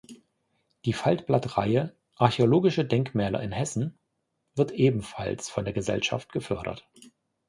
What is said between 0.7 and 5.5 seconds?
Die Faltblatt-Reihe "Archäologische Denkmäler in Hessen" wird ebenfalls